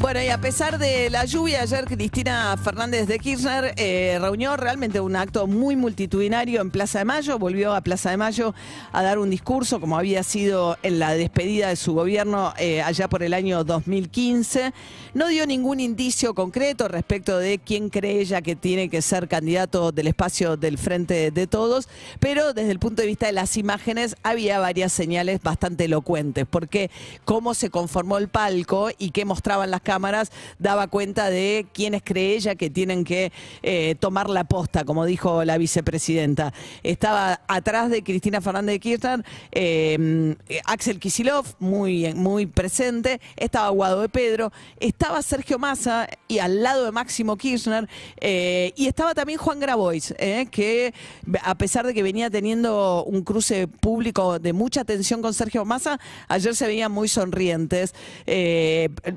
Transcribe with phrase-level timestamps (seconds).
[0.00, 4.98] Bueno, y a pesar de la lluvia, ayer Cristina Fernández de Kirchner eh, reunió realmente
[4.98, 8.54] un acto muy multitudinario en Plaza de Mayo, volvió a Plaza de Mayo
[8.92, 13.08] a dar un discurso como había sido en la despedida de su gobierno eh, allá
[13.08, 14.72] por el año 2015.
[15.12, 19.92] No dio ningún indicio concreto respecto de quién cree ella que tiene que ser candidato
[19.92, 21.90] del espacio del Frente de Todos,
[22.20, 26.90] pero desde el punto de vista de las imágenes había varias señales bastante elocuentes, porque
[27.26, 30.30] cómo se conformó el palco y qué mostraban las cámaras
[30.60, 33.32] daba cuenta de quiénes cree ella que tienen que
[33.64, 36.52] eh, tomar la posta, como dijo la vicepresidenta.
[36.84, 44.00] Estaba atrás de Cristina Fernández de Kirchner, eh, Axel Kisilov, muy, muy presente, estaba Guado
[44.02, 47.88] de Pedro, estaba Sergio Massa y al lado de Máximo Kirchner,
[48.20, 50.94] eh, y estaba también Juan Grabois, eh, que
[51.42, 55.98] a pesar de que venía teniendo un cruce público de mucha tensión con Sergio Massa,
[56.28, 57.92] ayer se veían muy sonrientes.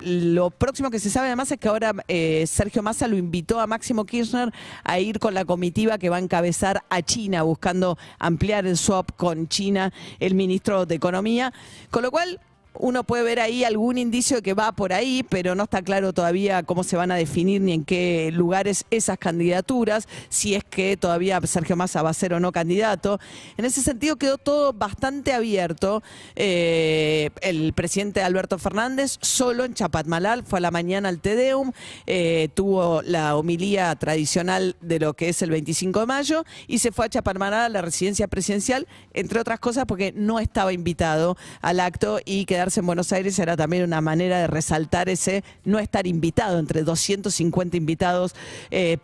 [0.00, 3.66] Lo próximo que se sabe además es que ahora eh, Sergio Massa lo invitó a
[3.66, 4.52] Máximo Kirchner
[4.84, 9.10] a ir con la comitiva que va a encabezar a China, buscando ampliar el swap
[9.16, 11.52] con China, el ministro de Economía.
[11.90, 12.38] Con lo cual,
[12.78, 16.12] uno puede ver ahí algún indicio de que va por ahí, pero no está claro
[16.12, 20.96] todavía cómo se van a definir ni en qué lugares esas candidaturas, si es que
[20.96, 23.20] todavía Sergio Massa va a ser o no candidato.
[23.56, 26.02] En ese sentido quedó todo bastante abierto.
[26.34, 31.72] Eh, el presidente Alberto Fernández solo en Chapatmalal fue a la mañana al Tedeum,
[32.06, 36.92] eh, tuvo la homilía tradicional de lo que es el 25 de mayo y se
[36.92, 41.80] fue a Chapatmalal a la residencia presidencial, entre otras cosas porque no estaba invitado al
[41.80, 46.06] acto y quedarse en Buenos Aires era también una manera de resaltar ese no estar
[46.06, 48.36] invitado entre 250 invitados.
[48.70, 48.98] eh,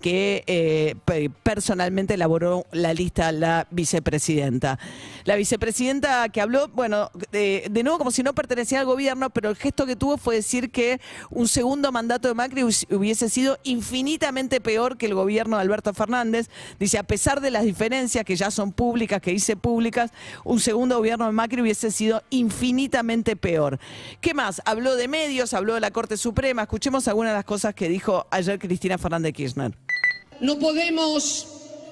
[0.00, 4.78] que eh, pe- personalmente elaboró la lista la vicepresidenta.
[5.24, 9.56] La vicepresidenta que habló, bueno, de, nuevo como si no pertenecía al gobierno, pero el
[9.56, 14.96] gesto que tuvo fue decir que un segundo mandato de Macri hubiese sido infinitamente peor
[14.96, 16.48] que el gobierno de Alberto Fernández.
[16.78, 20.10] Dice, a pesar de las diferencias que ya son públicas, que dice públicas,
[20.44, 23.78] un segundo gobierno de Macri hubiese sido infinitamente peor.
[24.20, 24.62] ¿Qué más?
[24.64, 26.62] Habló de medios, habló de la Corte Suprema.
[26.62, 29.73] Escuchemos algunas de las cosas que dijo ayer Cristina Fernández de Kirchner.
[30.40, 31.46] No podemos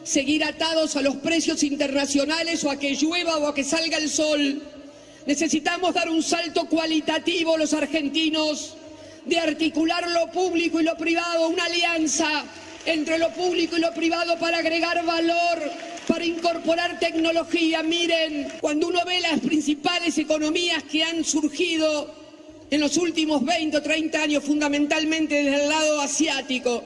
[0.05, 4.11] seguir atados a los precios internacionales o a que llueva o a que salga el
[4.11, 4.63] sol.
[5.27, 8.75] Necesitamos dar un salto cualitativo los argentinos
[9.25, 12.45] de articular lo público y lo privado, una alianza
[12.85, 15.71] entre lo público y lo privado para agregar valor,
[16.09, 17.85] para incorporar tecnología.
[17.85, 22.13] Miren, cuando uno ve las principales economías que han surgido
[22.71, 26.83] en los últimos 20 o 30 años, fundamentalmente desde el lado asiático,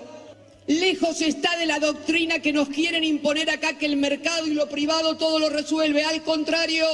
[0.67, 4.69] Lejos está de la doctrina que nos quieren imponer acá que el mercado y lo
[4.69, 6.03] privado todo lo resuelve.
[6.03, 6.85] Al contrario,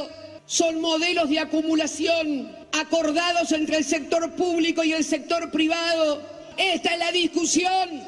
[0.45, 6.21] son modelos de acumulación acordados entre el sector público y el sector privado.
[6.59, 8.03] Esta es la discusión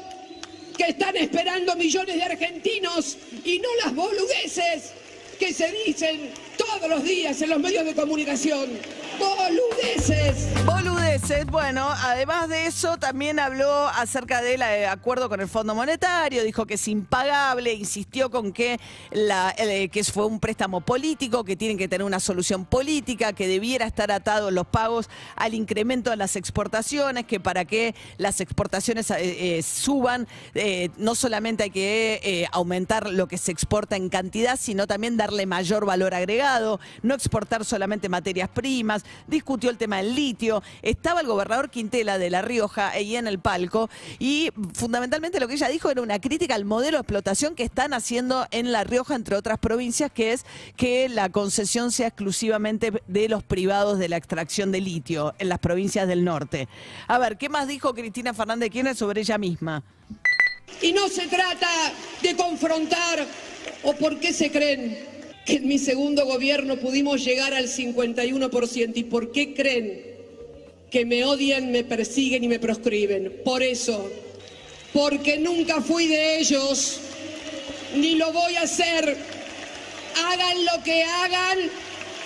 [0.77, 4.91] que están esperando millones de argentinos y no las boludeces
[5.39, 6.29] que se dicen
[6.75, 8.69] todos los días en los medios de comunicación.
[9.17, 10.47] Boludeces.
[10.65, 16.43] Boludeces, bueno, además de eso también habló acerca del eh, acuerdo con el Fondo Monetario,
[16.43, 18.79] dijo que es impagable, insistió con que,
[19.11, 23.47] la, eh, que fue un préstamo político, que tienen que tener una solución política, que
[23.47, 29.11] debiera estar atado los pagos al incremento de las exportaciones, que para que las exportaciones
[29.11, 30.27] eh, suban,
[30.97, 35.85] no solamente hay que aumentar lo que se exporta en cantidad, sino también darle mayor
[35.85, 36.64] valor agregado,
[37.01, 42.29] no exportar solamente materias primas, discutió el tema del litio, estaba el gobernador Quintela de
[42.29, 43.89] La Rioja ahí en el palco
[44.19, 47.93] y fundamentalmente lo que ella dijo era una crítica al modelo de explotación que están
[47.93, 50.45] haciendo en La Rioja, entre otras provincias, que es
[50.75, 55.59] que la concesión sea exclusivamente de los privados de la extracción de litio en las
[55.59, 56.67] provincias del norte.
[57.07, 59.83] A ver, ¿qué más dijo Cristina Fernández de Kirchner sobre ella misma?
[60.81, 61.67] Y no se trata
[62.21, 63.25] de confrontar
[63.83, 65.14] o por qué se creen
[65.45, 70.15] que en mi segundo gobierno pudimos llegar al 51% y por qué creen
[70.89, 73.41] que me odian, me persiguen y me proscriben.
[73.45, 74.09] Por eso,
[74.91, 76.99] porque nunca fui de ellos,
[77.95, 79.17] ni lo voy a hacer.
[80.25, 81.59] Hagan lo que hagan,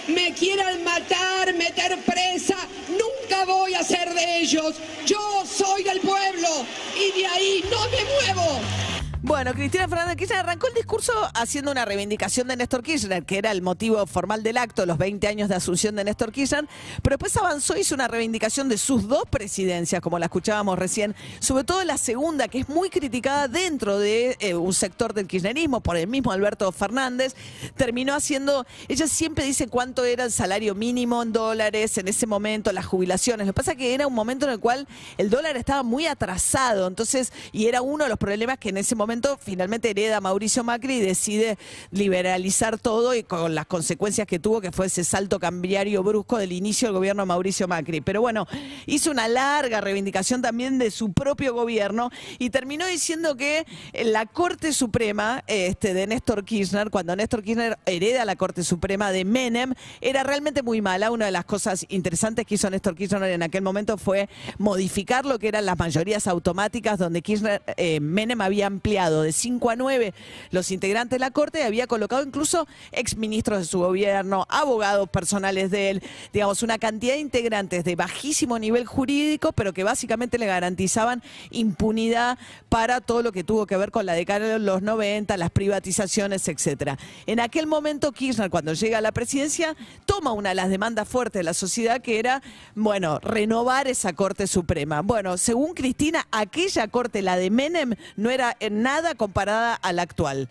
[0.07, 2.57] me quieran matar, meter presa,
[2.89, 4.75] nunca voy a ser de ellos.
[5.05, 6.49] Yo soy del pueblo
[6.95, 8.88] y de ahí no me muevo.
[9.21, 13.38] Bueno, Cristina Fernández de Kirchner arrancó el discurso haciendo una reivindicación de Néstor Kirchner, que
[13.38, 16.66] era el motivo formal del acto, los 20 años de asunción de Néstor Kirchner,
[17.04, 21.16] pero después avanzó y hizo una reivindicación de sus dos presidencias, como la escuchábamos recién,
[21.39, 25.81] sobre todo la segunda, que es muy criticada dentro de eh, un sector del kirchnerismo
[25.81, 27.36] por el mismo Alberto Fernández,
[27.75, 32.71] terminó haciendo, ella siempre dice cuánto era el salario mínimo en dólares en ese momento,
[32.71, 33.45] las jubilaciones.
[33.48, 34.88] Lo que pasa es que era un momento en el cual
[35.18, 38.95] el dólar estaba muy atrasado, entonces, y era uno de los problemas que en ese
[38.95, 39.08] momento
[39.41, 41.57] finalmente hereda Mauricio Macri y decide
[41.91, 46.51] liberalizar todo y con las consecuencias que tuvo, que fue ese salto cambiario brusco del
[46.51, 48.01] inicio del gobierno de Mauricio Macri.
[48.01, 48.47] Pero bueno,
[48.85, 54.73] hizo una larga reivindicación también de su propio gobierno y terminó diciendo que la Corte
[54.73, 60.23] Suprema este, de Néstor Kirchner, cuando Néstor Kirchner hereda la Corte Suprema de Menem, era
[60.23, 61.09] realmente muy mala.
[61.09, 64.29] Una de las cosas interesantes que hizo Néstor Kirchner en aquel momento fue
[64.59, 69.69] modificar lo que eran las mayorías automáticas, donde Kirchner, eh, Menem había ampliado de 5
[69.69, 70.13] a 9
[70.51, 75.71] los integrantes de la Corte y había colocado incluso exministros de su gobierno, abogados personales
[75.71, 76.03] de él,
[76.33, 82.37] digamos, una cantidad de integrantes de bajísimo nivel jurídico, pero que básicamente le garantizaban impunidad
[82.67, 86.47] para todo lo que tuvo que ver con la década de los 90, las privatizaciones,
[86.47, 86.97] etcétera.
[87.25, 89.75] En aquel momento Kirchner, cuando llega a la presidencia,
[90.05, 92.41] toma una de las demandas fuertes de la sociedad que era,
[92.75, 95.01] bueno, renovar esa Corte Suprema.
[95.01, 100.01] Bueno, según Cristina, aquella Corte, la de Menem, no era en nada comparada a la
[100.01, 100.50] actual.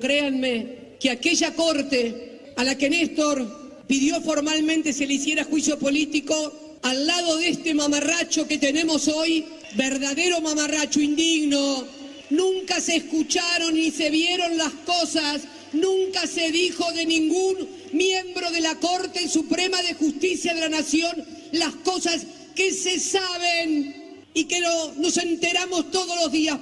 [0.00, 6.34] Créanme que aquella corte a la que Néstor pidió formalmente se le hiciera juicio político,
[6.82, 9.44] al lado de este mamarracho que tenemos hoy,
[9.74, 11.84] verdadero mamarracho indigno,
[12.30, 15.42] nunca se escucharon ni se vieron las cosas,
[15.72, 21.24] nunca se dijo de ningún miembro de la Corte Suprema de Justicia de la Nación
[21.52, 22.22] las cosas
[22.54, 24.00] que se saben
[24.34, 26.58] y que nos enteramos todos los días.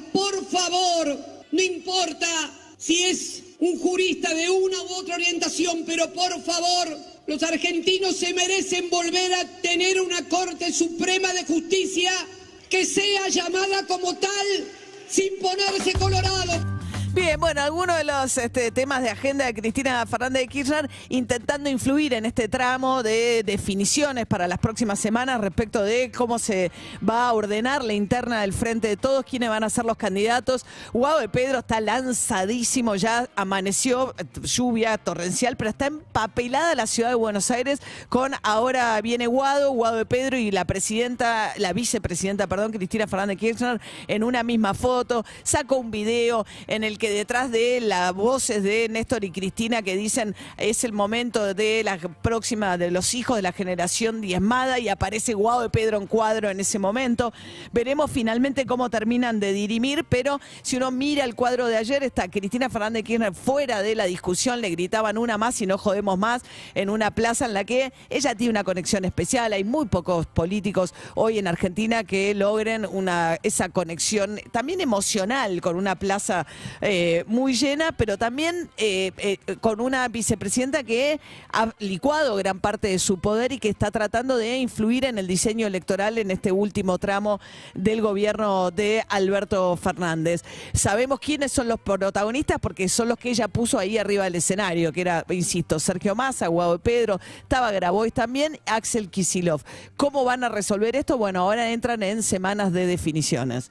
[1.58, 2.28] No importa
[2.78, 6.96] si es un jurista de una u otra orientación, pero por favor,
[7.26, 12.12] los argentinos se merecen volver a tener una Corte Suprema de Justicia
[12.70, 14.46] que sea llamada como tal
[15.10, 16.64] sin ponerse colorado.
[17.28, 21.69] Bien, bueno, algunos de los este, temas de agenda de Cristina Fernández de Kirchner intentando
[21.69, 26.72] influir en este tramo de definiciones para las próximas semanas respecto de cómo se
[27.06, 30.64] va a ordenar la interna del frente de todos, quiénes van a ser los candidatos.
[30.94, 37.16] Guado de Pedro está lanzadísimo, ya amaneció lluvia torrencial, pero está empapelada la ciudad de
[37.16, 42.72] Buenos Aires con ahora viene Guado, Guado de Pedro y la presidenta, la vicepresidenta, perdón,
[42.72, 45.26] Cristina Fernández de Kirchner en una misma foto.
[45.42, 49.97] Sacó un video en el que detrás de las voces de Néstor y Cristina que
[49.97, 54.88] dicen es el momento de la próxima, de los hijos de la generación diezmada y
[54.88, 57.32] aparece Guado de Pedro en cuadro en ese momento.
[57.73, 62.29] Veremos finalmente cómo terminan de dirimir, pero si uno mira el cuadro de ayer, está
[62.29, 66.43] Cristina Fernández Kirchner fuera de la discusión, le gritaban una más y no jodemos más
[66.76, 69.53] en una plaza en la que ella tiene una conexión especial.
[69.53, 75.75] Hay muy pocos políticos hoy en Argentina que logren una, esa conexión también emocional con
[75.75, 76.47] una plaza.
[76.81, 81.19] Eh, eh, muy llena, pero también eh, eh, con una vicepresidenta que
[81.50, 85.26] ha licuado gran parte de su poder y que está tratando de influir en el
[85.26, 87.40] diseño electoral en este último tramo
[87.72, 90.43] del gobierno de Alberto Fernández.
[90.75, 94.93] Sabemos quiénes son los protagonistas porque son los que ella puso ahí arriba del escenario,
[94.93, 99.62] que era, insisto, Sergio Massa, Guado Pedro, estaba Grabois también, Axel Kisilov.
[99.96, 101.16] ¿Cómo van a resolver esto?
[101.16, 103.70] Bueno, ahora entran en semanas de definiciones.